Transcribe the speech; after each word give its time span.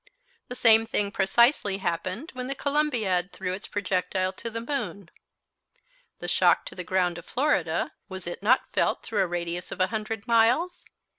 The 0.47 0.55
same 0.55 0.87
thing 0.87 1.11
precisely 1.11 1.77
happened 1.77 2.31
when 2.33 2.47
the 2.47 2.55
Columbiad 2.55 3.31
threw 3.31 3.53
its 3.53 3.67
projectile 3.67 4.33
to 4.33 4.49
the 4.49 4.59
moon. 4.59 5.11
The 6.17 6.27
shock 6.27 6.65
to 6.65 6.73
the 6.75 6.83
ground 6.83 7.19
of 7.19 7.25
Florida, 7.27 7.91
was 8.09 8.25
it 8.25 8.41
not 8.41 8.73
felt 8.73 9.03
through 9.03 9.21
a 9.21 9.27
radius 9.27 9.71
of 9.71 9.77
100 9.77 10.27
miles? 10.27 10.85